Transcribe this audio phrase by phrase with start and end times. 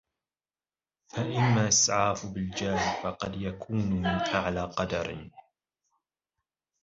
[1.11, 5.31] فَأَمَّا الْإِسْعَافُ بِالْجَاهِ فَقَدْ يَكُونُ مِنْ الْأَعْلَى قَدْرًا